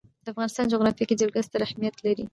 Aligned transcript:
د 0.23 0.27
افغانستان 0.33 0.65
جغرافیه 0.73 1.05
کې 1.09 1.19
جلګه 1.21 1.41
ستر 1.47 1.61
اهمیت 1.67 1.95
لري. 2.05 2.25